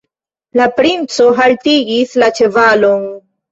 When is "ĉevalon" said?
2.41-3.09